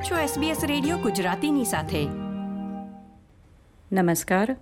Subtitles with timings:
[0.00, 2.06] છો SBS radio ગુજરાતીની સાથે.
[3.92, 4.56] નમસ્કાર.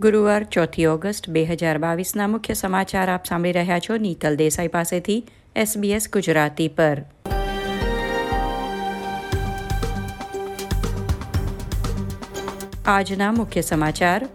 [0.00, 5.26] ગુરુવાર ચોથી ઓગસ્ટ બે હજાર બાવીસના મુખ્ય સમાચાર આપ સાંભળી રહ્યા છો નીતલ દેસાઈ પાસેથી
[5.56, 7.04] SBS ગુજરાતી પર.
[12.86, 14.28] આજના મુખ્ય સમાચાર.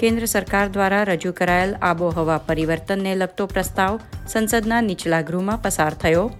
[0.00, 6.30] કેન્દ્ર સરકાર દ્વારા રજૂ કરાયેલ આબોહવા પરિવર્તનને લગતો પ્રસ્તાવ સંસદના નીચલા ગૃહમાં પસાર થયો.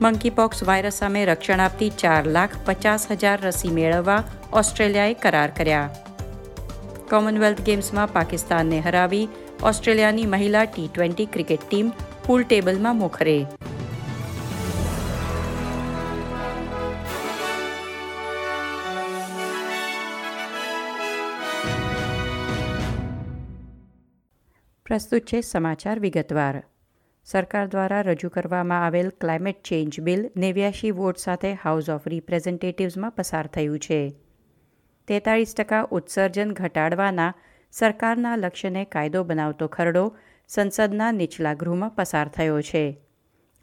[0.00, 5.90] મંકીપોક્સ વાયરસ સામે રક્ષણ આપતી ચાર લાખ પચાસ હજાર રસી મેળવવા ઓસ્ટ્રેલિયાએ કરાર કર્યા.
[7.10, 9.28] કોમનવેલ્થ ગેમ્સમાં પાકિસ્તાનને હરાવી
[9.62, 11.92] ઓસ્ટ્રેલિયાની મહિલા T twenty cricket team
[12.26, 13.46] pool ટેબલમાં મોખરે.
[24.86, 26.62] પ્રસ્તુત છે સમાચાર વિગતવાર.
[27.24, 33.46] સરકાર દ્વારા રજૂ કરવામાં આવેલ ક્લાઇમેટ ચેન્જ બિલ નેવ્યાશી વોટ સાથે હાઉસ ઓફ રિપ્રેઝેન્ટેટિવ્સમાં પસાર
[33.46, 34.14] થયું છે.
[35.08, 37.34] તેતાળીસ ટકા ઉત્સર્જન ઘટાડવાના
[37.72, 40.16] સરકારના લક્ષ્યને કાયદો બનાવતો ખરડો
[40.48, 42.98] સંસદના નીચલા ગૃહમાં પસાર થયો છે.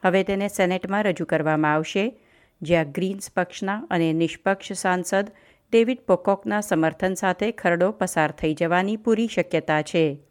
[0.04, 2.22] હવે તેને સેનેટમાં રજૂ કરવામાં આવશે,
[2.62, 5.32] જ્યાં ગ્રીન્સ પક્ષના અને નિષ્પક્ષ સાંસદ
[5.72, 10.29] ડેવિડ પોકોકના સમર્થન સાથે ખરડો પસાર થઈ જવાની પૂરી શક્યતા છે.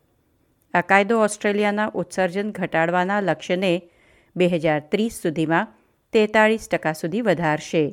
[0.74, 3.72] આ કાયદો ઓસ્ટ્રેલિયાના ઉત્સર્જન ઘટાડવાના લક્ષ્યને
[4.36, 5.66] બે હજાર ત્રીસ સુધીમાં
[6.12, 7.84] તેતાળીસ ટકા સુધી વધારશે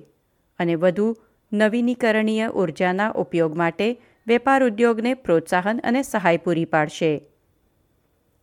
[0.60, 1.08] અને વધુ
[1.54, 3.88] નવીનીકરણીય ઉર્જાના ઉપયોગ માટે
[4.28, 7.12] વેપાર ઉદ્યોગને પ્રોત્સાહન અને સહાય પૂરી પાડશે.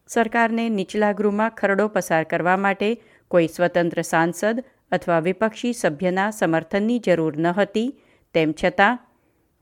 [0.09, 2.91] સરકારને નીચલા ગૃહમાં ખરડો પસાર કરવા માટે
[3.29, 8.01] કોઈ સ્વતંત્ર સાંસદ અથવા વિપક્ષી સભ્યના સમર્થનની જરૂર ન હતી,
[8.35, 8.99] તેમ છતાં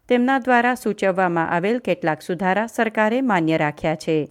[0.09, 4.29] તેમના દ્વારા સૂચવવામાં આવેલ કેટલાક સુધારા સરકારે માન્ય રાખ્યા છે.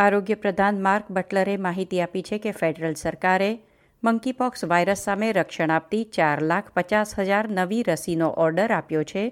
[0.00, 3.48] આરોગ્ય પ્રધાન માર્ક બટલરે માહિતી આપી છે કે ફેડરલ સરકારે
[4.02, 9.24] મંકીપોક્સ વાયરસ સામે રક્ષણ આપતી ચાર લાખ પચાસ હજાર નવી રસીનો ઓર્ડર આપ્યો છે,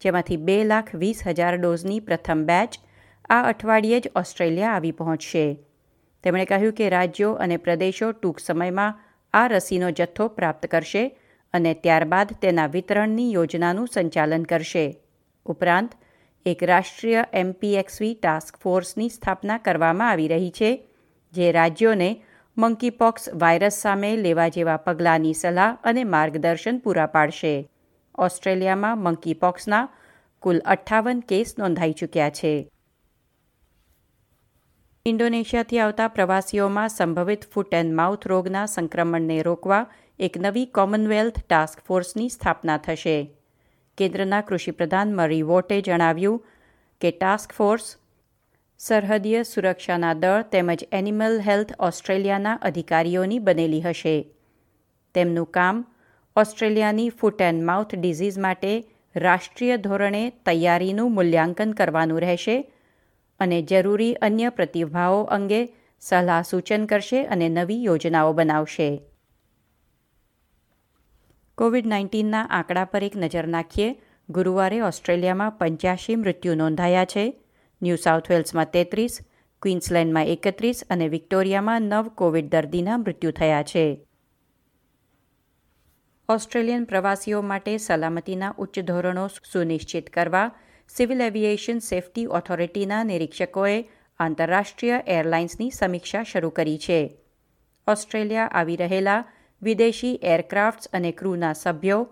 [0.00, 2.78] જેમાંથી બે લાખ વીસ હજાર ડોઝની પ્રથમ બેચ
[3.30, 5.44] આ અઠવાડિયે જ ઓસ્ટ્રેલિયા આવી પહોંચશે.
[6.24, 8.96] તેમણે કહ્યું કે રાજ્યો અને પ્રદેશો ટૂંક સમયમાં
[9.34, 11.04] આ રસીનો જથ્થો પ્રાપ્ત કરશે
[11.54, 14.86] અને ત્યારબાદ તેના વિતરણની યોજનાનું સંચાલન કરશે.
[15.46, 15.92] ઉપરાંત
[16.46, 20.88] એક રાષ્ટ્રીય એમપીએક્સવી ટાસ્ક ફોર્સની સ્થાપના કરવામાં આવી રહી છે,
[21.32, 22.22] જે રાજ્યોને
[22.58, 27.70] મંકીપોક્સ વાયરસ સામે લેવા જેવા પગલાંની સલાહ અને માર્ગદર્શન પૂરા પાડશે.
[28.18, 29.88] ઓસ્ટ્રેલિયામાં મંકીપોક્સના
[30.40, 32.70] કુલ અઠ્ઠાવન કેસ નોંધાઈ ચૂક્યા છે.
[35.06, 39.86] ઇન્ડોનેશિયાથી આવતા પ્રવાસીઓમાં સંભવિત ફૂટ એન્ડ માઉથ રોગના સંક્રમણને રોકવા
[40.18, 43.30] એક નવી કોમનવેલ્થ ટાસ્ક ફોર્સની સ્થાપના થશે.
[43.98, 46.46] કેન્દ્રના કૃષિપ્રધાન મરી વોટે જણાવ્યું
[47.00, 47.96] કે ટાસ્ક ફોર્સ,
[48.78, 54.30] સરહદીય સુરક્ષાના દળ તેમજ એનિમલ હેલ્થ ઓસ્ટ્રેલિયાના અધિકારીઓની બનેલી હશે.
[55.14, 55.84] તેમનું કામ
[56.36, 58.84] ઓસ્ટ્રેલિયાની ફૂટ એન્ડ માઉથ ડિઝીઝ માટે
[59.16, 62.72] રાષ્ટ્રીય ધોરણે તૈયારીનું મૂલ્યાંકન કરવાનું રહેશે
[63.40, 69.00] અને જરૂરી અન્ય પ્રતિભાવો અંગે સલાહ સૂચન કરશે અને નવી યોજનાઓ બનાવશે.
[71.58, 74.02] કોવિડ નાઇન્ટીનના આંકડા પર એક નજર નાખીએ.
[74.30, 77.40] ગુરુવારે ઓસ્ટ્રેલિયામાં પંચ્યાસી મૃત્યુ નોંધાયા છે.
[77.82, 79.18] ન્યૂ સાઉથ વેલ્સમાં તેત્રીસ,
[79.62, 84.06] ક્વીન્સલેન્ડમાં એકત્રીસ અને વિક્ટોરિયામાં નવ કોવિડ દર્દીના મૃત્યુ થયા છે.
[86.28, 90.50] ઓસ્ટ્રેલિયન પ્રવાસીઓ માટે સલામતીના ઉચ્ચ ધોરણો સુનિશ્ચિત કરવા
[90.88, 93.88] સિવિલ એવિએશન સેફટી ઓથોરિટીના નિરીક્ષકોએ
[94.18, 97.18] આંતરરાષ્ટ્રીય એરલાઇન્સની સમીક્ષા શરૂ કરી છે.
[97.88, 99.24] ઓસ્ટ્રેલિયા આવી રહેલા
[99.64, 102.08] વિદેશી એરક્રાફ્ટ્સ અને ક્રૂના સભ્યો,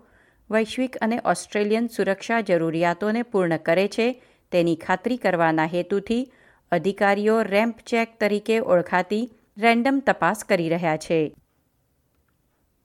[0.51, 6.31] વૈશ્વિક અને ઓસ્ટ્રેલિયન સુરક્ષા જરૂરિયાતોને પૂર્ણ કરે છે, તેની ખાતરી કરવાના હેતુથી
[6.71, 11.35] અધિકારીઓ રેમ્પ ચેક તરીકે ઓળખાતી રેન્ડમ તપાસ કરી રહ્યા છે.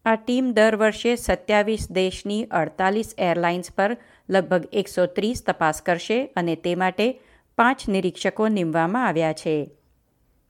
[0.05, 3.97] આ ટીમ દર વર્ષે સત્યાવીસ દેશની અડતાલીસ એરલાઇન્સ પર
[4.31, 7.21] લગભગ એકસો ત્રીસ તપાસ કરશે અને તે માટે
[7.59, 9.71] પાંચ નિરીક્ષકો નીમવામાં આવ્યા છે.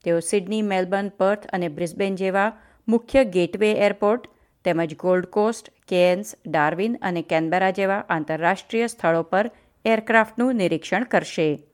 [0.05, 2.53] તેઓ સિડની, મેલબર્ન, પર્થ અને બ્રિસ્બેન જેવા
[2.88, 4.26] મુખ્ય ગેટવે એરપોર્ટ,
[4.64, 9.50] તેમજ ગોલ્ડ કોસ્ટ, કેન્સ, ડાર્વિન અને કેનબેરા જેવા આંતરરાષ્ટ્રીય સ્થળો પર
[9.85, 11.64] એરક્રાફ્ટનું નિરીક્ષણ કરશે.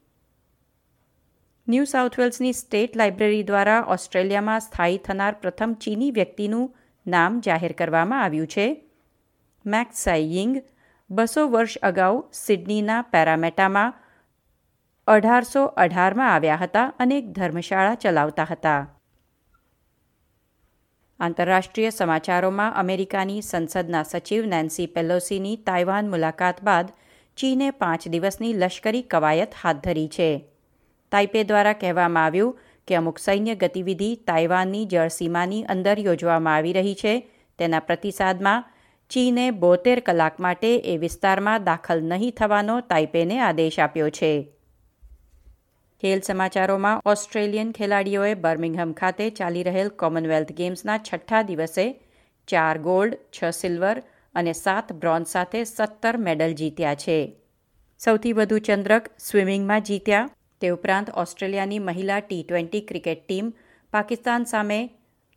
[1.69, 6.77] ન્યૂ સાઉથ વેલ્સની સ્ટેટ લાઇબ્રેરી દ્વારા ઓસ્ટ્રેલિયામાં સ્થાયી થનાર પ્રથમ ચીની વ્યક્તિનું
[7.07, 8.91] નામ જાહેર કરવામાં આવ્યું છે.
[9.67, 10.63] મેક્સ સાઈયિંગ,
[11.11, 13.95] બસો વર્ષ અગાઉ સિડનીના પેરામેટામાં
[15.07, 18.94] અઢારસો અઢારમાં આવ્યા હતા અને એક ધર્મશાળા ચલાવતા હતા.
[21.25, 26.89] આંતરરાષ્ટ્રીય સમાચારોમાં અમેરિકાની સંસદના સચિવ નેન્સી પેલોસીની તાઇવાન મુલાકાત બાદ
[27.39, 30.29] ચીને પાંચ દિવસની લશ્કરી કવાયત હાથ ધરી છે.
[31.13, 32.57] તાઇપે દ્વારા કહેવામાં આવ્યું
[32.89, 37.15] કે અમુક સૈન્ય ગતિવિધિ તાઇવાનની જળસીમાની અંદર યોજવામાં આવી રહી છે.
[37.59, 38.65] તેના પ્રતિસાદમાં
[39.11, 44.33] ચીને બોતેર કલાક માટે એ વિસ્તારમાં દાખલ નહીં થવાનો તાઇપેને આદેશ આપ્યો છે.
[46.05, 52.01] ખેલ સમાચારોમાં ઓસ્ટ્રેલિયન ખેલાડીઓએ બર્મિંગહમ ખાતે ચાલી રહેલ કોમનવેલ્થ ગેમ્સના છઠ્ઠા દિવસે
[52.49, 54.03] ચાર ગોલ્ડ, છ સિલ્વર
[54.35, 57.41] અને સાત બ્રોન્ઝ સાથે સત્તર મેડલ જીત્યા છે.
[57.99, 60.29] સૌથી વધુ ચંદ્રક સ્વિમિંગમાં જીત્યા.
[60.61, 63.53] તે ઉપરાંત ઓસ્ટ્રેલિયાની મહિલા T twenty cricket team
[63.93, 64.91] Pakistan સામે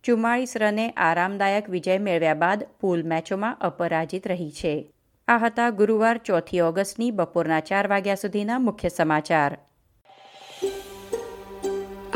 [0.04, 4.92] ચુમ્માળીસ રને આરામદાયક વિજય મેળવ્યા બાદ પૂલ મેચોમાં અપરાજિત રહી છે.
[5.28, 9.58] આ હતા ગુરુવાર ચોથી ઓગસ્ટની બપોરના ચાર વાગ્યા સુધીના મુખ્ય સમાચાર.